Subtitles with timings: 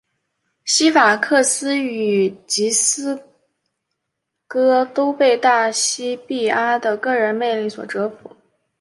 [0.65, 3.21] 西法克斯与吉斯
[4.47, 8.31] 戈都被大西庇阿的个人魅力所折服。